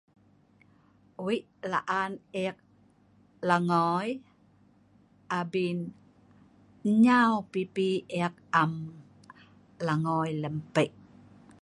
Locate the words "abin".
5.39-5.79